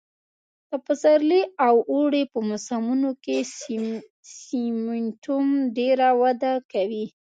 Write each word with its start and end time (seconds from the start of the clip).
د 0.69 0.71
پسرلي 0.85 1.41
او 1.67 1.75
اوړي 1.93 2.23
په 2.31 2.39
موسمونو 2.49 3.09
کې 3.23 3.37
سېمنټوم 4.39 5.47
ډېره 5.77 6.07
وده 6.21 6.53
کوي 6.71 7.05